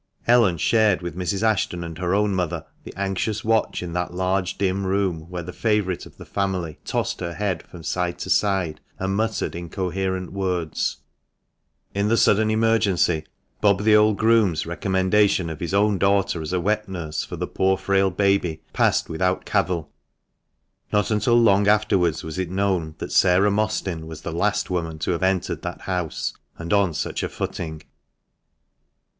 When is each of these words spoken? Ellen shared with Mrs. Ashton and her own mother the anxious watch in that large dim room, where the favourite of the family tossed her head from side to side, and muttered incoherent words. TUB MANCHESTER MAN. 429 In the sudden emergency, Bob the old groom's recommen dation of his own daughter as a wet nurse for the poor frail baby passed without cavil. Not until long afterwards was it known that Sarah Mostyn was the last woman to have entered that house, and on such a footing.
Ellen 0.27 0.57
shared 0.57 1.03
with 1.03 1.15
Mrs. 1.15 1.43
Ashton 1.43 1.83
and 1.83 1.99
her 1.99 2.15
own 2.15 2.33
mother 2.33 2.65
the 2.85 2.93
anxious 2.97 3.45
watch 3.45 3.83
in 3.83 3.93
that 3.93 4.11
large 4.15 4.57
dim 4.57 4.83
room, 4.87 5.29
where 5.29 5.43
the 5.43 5.53
favourite 5.53 6.07
of 6.07 6.17
the 6.17 6.25
family 6.25 6.79
tossed 6.83 7.19
her 7.19 7.35
head 7.35 7.61
from 7.69 7.83
side 7.83 8.17
to 8.17 8.29
side, 8.31 8.81
and 8.97 9.15
muttered 9.15 9.53
incoherent 9.55 10.33
words. 10.33 10.97
TUB 11.93 12.05
MANCHESTER 12.07 12.31
MAN. 12.35 12.47
429 12.57 12.91
In 12.95 12.95
the 12.97 12.97
sudden 12.97 13.15
emergency, 13.29 13.31
Bob 13.61 13.83
the 13.85 13.95
old 13.95 14.17
groom's 14.17 14.63
recommen 14.63 15.11
dation 15.11 15.51
of 15.51 15.59
his 15.59 15.71
own 15.75 15.99
daughter 15.99 16.41
as 16.41 16.51
a 16.51 16.59
wet 16.59 16.89
nurse 16.89 17.23
for 17.23 17.35
the 17.35 17.45
poor 17.45 17.77
frail 17.77 18.09
baby 18.09 18.63
passed 18.73 19.07
without 19.07 19.45
cavil. 19.45 19.91
Not 20.91 21.11
until 21.11 21.39
long 21.39 21.67
afterwards 21.67 22.23
was 22.23 22.39
it 22.39 22.49
known 22.49 22.95
that 22.97 23.11
Sarah 23.11 23.51
Mostyn 23.51 24.07
was 24.07 24.23
the 24.23 24.31
last 24.33 24.71
woman 24.71 24.97
to 24.97 25.11
have 25.11 25.21
entered 25.21 25.61
that 25.61 25.81
house, 25.81 26.33
and 26.57 26.73
on 26.73 26.95
such 26.95 27.21
a 27.21 27.29
footing. 27.29 27.83